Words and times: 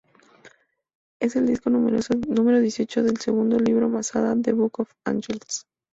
Es 1.21 1.35
el 1.35 1.45
disco 1.45 1.69
número 1.69 2.59
dieciocho 2.59 3.03
del 3.03 3.17
segundo 3.17 3.59
libro 3.59 3.87
Masada, 3.87 4.35
""The 4.35 4.51
Book 4.53 4.79
of 4.79 4.91
Angels"". 5.05 5.67